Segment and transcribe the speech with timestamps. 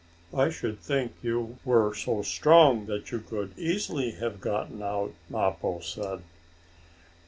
[0.33, 5.79] "I should think you were so strong that you could easily have gotten out," Mappo
[5.81, 6.23] said.